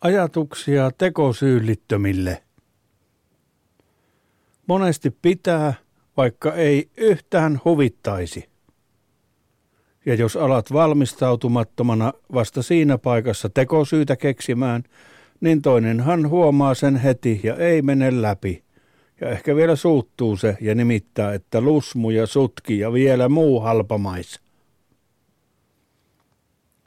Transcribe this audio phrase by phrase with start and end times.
[0.00, 2.42] Ajatuksia tekosyylittömille.
[4.66, 5.74] Monesti pitää,
[6.16, 8.48] vaikka ei yhtään huvittaisi.
[10.06, 14.82] Ja jos alat valmistautumattomana vasta siinä paikassa tekosyytä keksimään,
[15.40, 18.64] niin toinenhan huomaa sen heti ja ei mene läpi.
[19.20, 24.40] Ja ehkä vielä suuttuu se ja nimittää, että lusmu ja sutki ja vielä muu halpamais.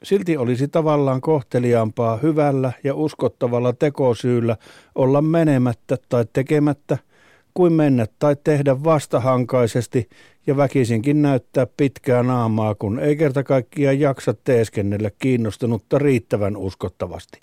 [0.02, 4.56] Silti olisi tavallaan kohteliaampaa hyvällä ja uskottavalla tekosyyllä
[4.94, 6.98] olla menemättä tai tekemättä,
[7.54, 10.08] kuin mennä tai tehdä vastahankaisesti
[10.46, 17.40] ja väkisinkin näyttää pitkää naamaa, kun ei kerta kaikkiaan jaksa teeskennellä kiinnostunutta riittävän uskottavasti.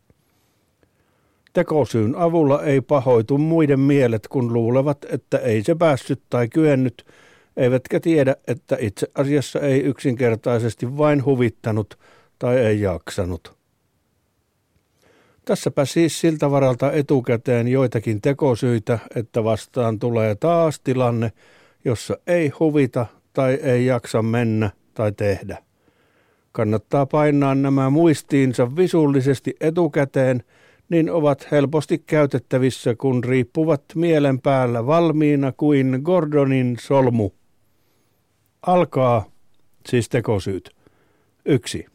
[1.54, 7.06] Tekosyyn avulla ei pahoitu muiden mielet, kun luulevat, että ei se päässyt tai kyennyt,
[7.58, 11.98] eivätkä tiedä, että itse asiassa ei yksinkertaisesti vain huvittanut–
[12.40, 13.58] tai ei jaksanut.
[15.46, 21.32] Tässäpä siis siltä varalta etukäteen joitakin tekosyitä, että vastaan tulee taas tilanne,
[21.86, 25.58] jossa ei huvita tai ei jaksa mennä tai tehdä.
[26.52, 30.44] Kannattaa painaa nämä muistiinsa visullisesti etukäteen,
[30.90, 37.30] niin ovat helposti käytettävissä, kun riippuvat mielen päällä valmiina kuin Gordonin solmu.
[38.62, 39.26] Alkaa
[39.90, 40.70] siis tekosyyt.
[41.46, 41.86] Yksi.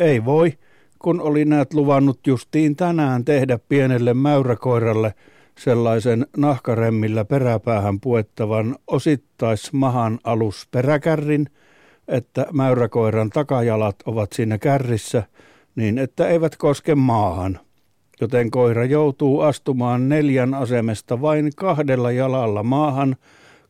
[0.00, 0.52] Ei voi,
[0.98, 5.14] kun oli näet luvannut justiin tänään tehdä pienelle mäyräkoiralle
[5.58, 11.46] sellaisen nahkaremmillä peräpäähän puettavan osittaismahan alusperäkärrin,
[12.08, 15.22] että mäyräkoiran takajalat ovat siinä kärrissä
[15.76, 17.60] niin, että eivät koske maahan.
[18.20, 23.16] Joten koira joutuu astumaan neljän asemesta vain kahdella jalalla maahan,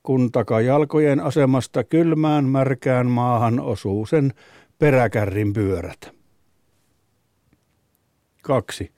[0.03, 4.33] kun takajalkojen asemasta kylmään märkään maahan osuu sen
[4.79, 6.20] peräkärrin pyörät.
[8.51, 8.91] Kaksi.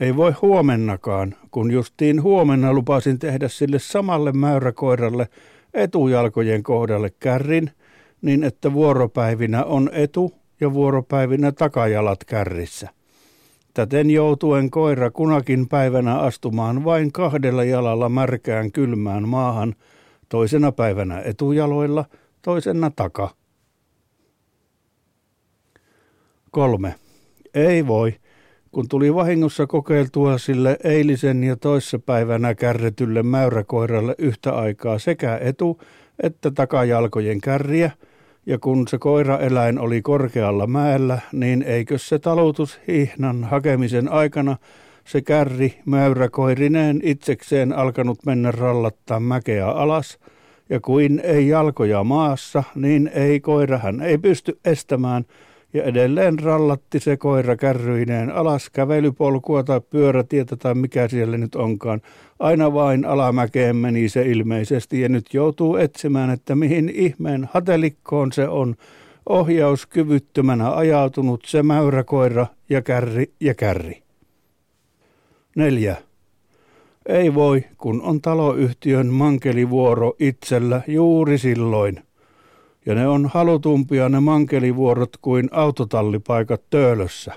[0.00, 5.28] Ei voi huomennakaan, kun justiin huomenna lupasin tehdä sille samalle mäyräkoiralle
[5.74, 7.70] etujalkojen kohdalle kärrin,
[8.22, 12.88] niin että vuoropäivinä on etu ja vuoropäivinä takajalat kärrissä.
[13.74, 19.74] Täten joutuen koira kunakin päivänä astumaan vain kahdella jalalla märkään kylmään maahan,
[20.28, 22.04] toisena päivänä etujaloilla,
[22.42, 23.30] toisena taka.
[26.50, 26.94] Kolme.
[27.54, 28.14] Ei voi,
[28.72, 35.80] kun tuli vahingossa kokeiltua sille eilisen ja toissapäivänä kärretylle mäyräkoiralle yhtä aikaa sekä etu-
[36.22, 37.90] että takajalkojen kärriä,
[38.46, 44.56] ja kun se koiraeläin oli korkealla mäellä, niin eikö se talutushihnan hakemisen aikana
[45.04, 50.18] se kärri mäyräkoirineen itsekseen alkanut mennä rallattaa mäkeä alas,
[50.70, 55.24] ja kuin ei jalkoja maassa, niin ei koirahan ei pysty estämään–
[55.72, 62.00] ja edelleen rallatti se koira kärryineen alas kävelypolkua tai pyörätietä tai mikä siellä nyt onkaan.
[62.38, 68.48] Aina vain alamäkeen meni se ilmeisesti ja nyt joutuu etsimään, että mihin ihmeen hatelikkoon se
[68.48, 68.74] on
[69.28, 74.02] ohjauskyvyttömänä ajautunut se mäyräkoira ja kärri ja kärri.
[75.56, 75.96] Neljä.
[77.06, 82.00] Ei voi, kun on taloyhtiön mankelivuoro itsellä juuri silloin–
[82.86, 87.32] ja ne on halutumpia ne mankelivuorot kuin autotallipaikat töölössä.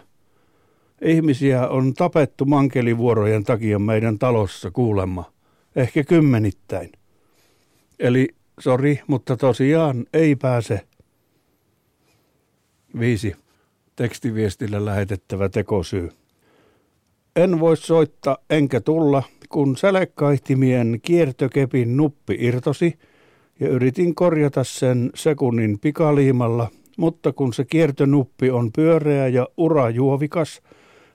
[1.02, 5.31] Ihmisiä on tapettu mankelivuorojen takia meidän talossa kuulemma,
[5.75, 6.91] ehkä kymmenittäin.
[8.00, 8.28] Eli
[8.59, 10.81] sori, mutta tosiaan ei pääse.
[13.00, 13.35] Viisi.
[13.96, 16.09] Tekstiviestillä lähetettävä tekosyy.
[17.35, 22.97] En voi soittaa enkä tulla, kun sälekkaihtimien kiertökepin nuppi irtosi–
[23.62, 26.68] ja yritin korjata sen sekunnin pikaliimalla,
[26.98, 30.62] mutta kun se kiertönuppi on pyöreä ja urajuovikas,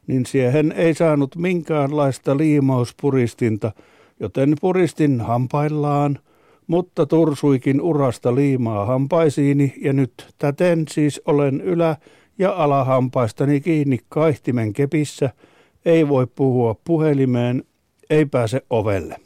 [0.06, 3.72] niin siihen ei saanut minkäänlaista liimauspuristinta,
[4.20, 6.18] joten puristin hampaillaan,
[6.66, 11.96] mutta tursuikin urasta liimaa hampaisiini ja nyt täten siis olen ylä-
[12.38, 15.30] ja alahampaistani kiinni kaihtimen kepissä,
[15.84, 17.64] ei voi puhua puhelimeen,
[18.10, 19.25] ei pääse ovelle.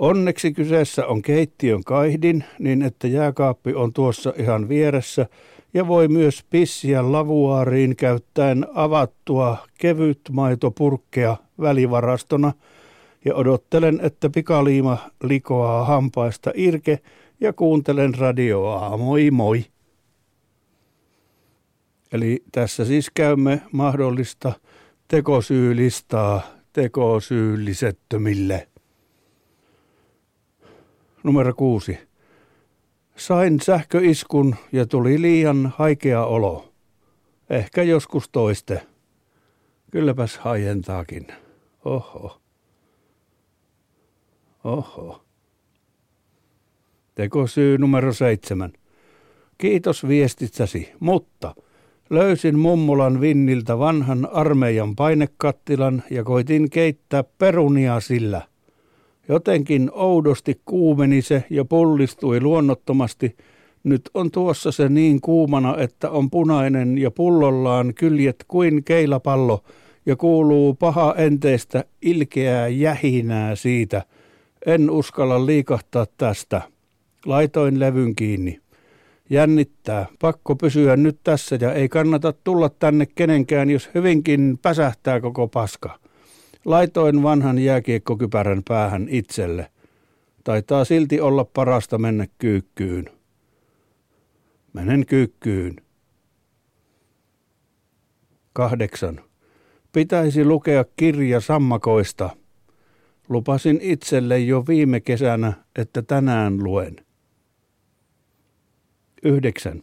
[0.00, 5.26] Onneksi kyseessä on keittiön kaihdin, niin että jääkaappi on tuossa ihan vieressä
[5.74, 12.52] ja voi myös pissiä lavuaariin käyttäen avattua kevyt maitopurkkea välivarastona
[13.24, 16.98] ja odottelen, että pikaliima likoaa hampaista irke
[17.40, 18.96] ja kuuntelen radioa.
[18.96, 19.64] Moi moi!
[22.12, 24.52] Eli tässä siis käymme mahdollista
[25.08, 26.42] tekosyylistaa
[26.72, 28.66] tekosyyllisettömille.
[31.22, 31.98] Numero kuusi.
[33.16, 36.72] Sain sähköiskun ja tuli liian haikea olo.
[37.50, 38.86] Ehkä joskus toiste.
[39.90, 41.26] Kylläpäs haientaakin.
[41.84, 42.40] Oho.
[44.64, 45.24] Oho.
[47.14, 48.72] Tekosyy numero seitsemän.
[49.58, 51.54] Kiitos viestitsäsi, mutta
[52.10, 58.49] löysin mummolan vinniltä vanhan armeijan painekattilan ja koitin keittää perunia sillä.
[59.30, 63.36] Jotenkin oudosti kuumeni se ja pullistui luonnottomasti.
[63.84, 69.64] Nyt on tuossa se niin kuumana, että on punainen ja pullollaan kyljet kuin keilapallo
[70.06, 74.02] ja kuuluu paha enteistä ilkeää jähinää siitä.
[74.66, 76.62] En uskalla liikahtaa tästä.
[77.26, 78.60] Laitoin levyn kiinni.
[79.30, 80.06] Jännittää.
[80.20, 86.09] Pakko pysyä nyt tässä ja ei kannata tulla tänne kenenkään, jos hyvinkin päsähtää koko paska.
[86.64, 89.70] Laitoin vanhan jääkiekkokypärän päähän itselle.
[90.44, 93.10] Taitaa silti olla parasta mennä kyykkyyn.
[94.72, 95.76] Menen kyykkyyn.
[98.52, 99.20] Kahdeksan.
[99.92, 102.30] Pitäisi lukea kirja sammakoista.
[103.28, 106.96] Lupasin itselle jo viime kesänä, että tänään luen.
[109.22, 109.82] Yhdeksän.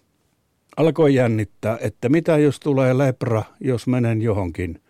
[0.78, 4.82] Alkoi jännittää, että mitä jos tulee lepra, jos menen johonkin.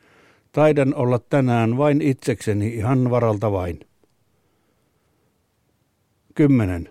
[0.57, 3.79] Taidan olla tänään vain itsekseni ihan varalta vain.
[6.35, 6.89] Kymmenen.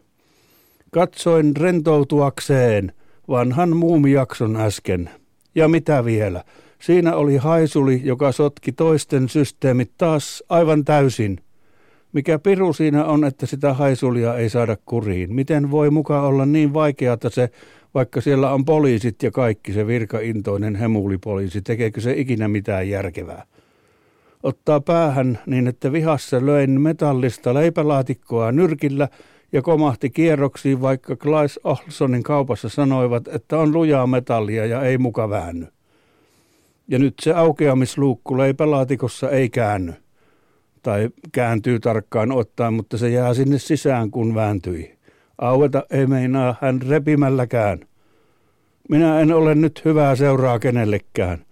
[0.90, 2.92] Katsoin rentoutuakseen
[3.28, 5.10] vanhan muumijakson äsken.
[5.54, 6.44] Ja mitä vielä?
[6.82, 11.38] Siinä oli haisuli, joka sotki toisten systeemit taas aivan täysin.
[12.12, 15.34] Mikä piru siinä on, että sitä haisulia ei saada kuriin?
[15.34, 17.50] Miten voi muka olla niin vaikeata se,
[17.94, 23.46] vaikka siellä on poliisit ja kaikki se virkaintoinen hemulipoliisi, tekeekö se ikinä mitään järkevää?
[24.46, 29.08] Ottaa päähän niin, että vihassa löin metallista leipälaatikkoa nyrkillä
[29.52, 35.30] ja komahti kierroksiin, vaikka Klaes Olsonin kaupassa sanoivat, että on lujaa metallia ja ei muka
[35.30, 35.66] väänny.
[36.88, 39.92] Ja nyt se aukeamisluukku leipälaatikossa ei käänny
[40.82, 44.98] tai kääntyy tarkkaan ottaen, mutta se jää sinne sisään, kun vääntyi.
[45.38, 47.80] Aueta ei meinaa hän repimälläkään.
[48.88, 51.45] Minä en ole nyt hyvää seuraa kenellekään.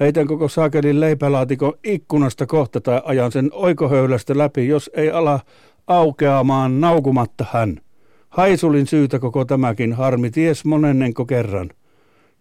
[0.00, 5.40] Heitän koko saakelin leipälaatikon ikkunasta kohta tai ajan sen oikohöylästä läpi, jos ei ala
[5.86, 7.80] aukeamaan naukumatta hän.
[8.28, 11.70] Haisulin syytä koko tämäkin harmi, ties monennenko kerran.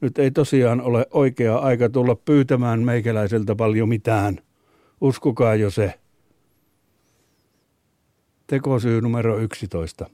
[0.01, 4.39] Nyt ei tosiaan ole oikea aika tulla pyytämään meikäläiseltä paljon mitään.
[5.01, 5.93] Uskokaa jo se.
[8.47, 10.09] Tekosyy numero 11.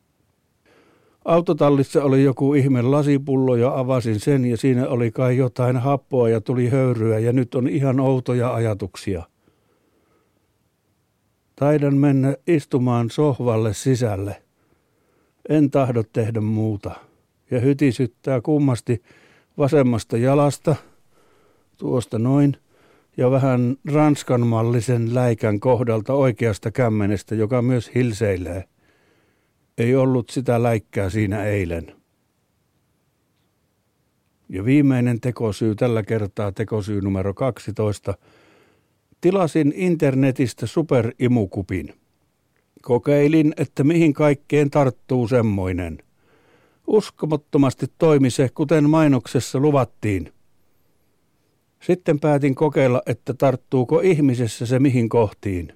[1.25, 6.41] Autotallissa oli joku ihme lasipullo ja avasin sen ja siinä oli kai jotain happoa ja
[6.41, 9.23] tuli höyryä ja nyt on ihan outoja ajatuksia.
[11.55, 14.41] Taidan mennä istumaan sohvalle sisälle.
[15.49, 16.91] En tahdo tehdä muuta.
[17.51, 19.01] Ja hytisyttää kummasti
[19.57, 20.75] vasemmasta jalasta,
[21.77, 22.57] tuosta noin,
[23.17, 28.63] ja vähän ranskanmallisen läikän kohdalta oikeasta kämmenestä, joka myös hilseilee.
[29.77, 31.95] Ei ollut sitä läikkää siinä eilen.
[34.49, 38.17] Ja viimeinen tekosyy tällä kertaa tekosyy numero 12.
[39.21, 41.93] Tilasin internetistä superimukupin.
[42.81, 45.97] Kokeilin, että mihin kaikkeen tarttuu semmoinen.
[46.87, 50.33] Uskomattomasti toimi se, kuten mainoksessa luvattiin.
[51.81, 55.73] Sitten päätin kokeilla, että tarttuuko ihmisessä se mihin kohtiin.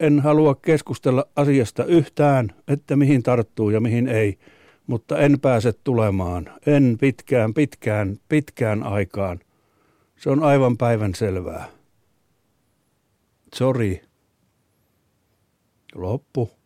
[0.00, 4.38] En halua keskustella asiasta yhtään, että mihin tarttuu ja mihin ei,
[4.86, 6.52] mutta en pääse tulemaan.
[6.66, 9.40] En pitkään, pitkään, pitkään aikaan.
[10.16, 11.68] Se on aivan päivän selvää.
[13.54, 14.00] Sorry.
[15.94, 16.59] Loppu.